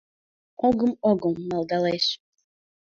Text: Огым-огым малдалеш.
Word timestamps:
Огым-огым 0.67 1.35
малдалеш. 1.49 2.05